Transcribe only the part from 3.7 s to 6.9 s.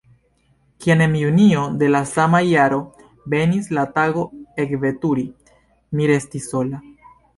la tago ekveturi, mi restis sola.